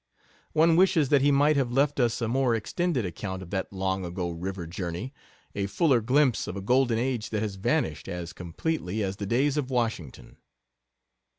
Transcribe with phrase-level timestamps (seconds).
[0.53, 4.03] One wishes that he might have left us a more extended account of that long
[4.03, 5.13] ago river journey,
[5.53, 9.57] a fuller glimpse of a golden age that has vanished as completely as the days
[9.57, 10.37] of Washington.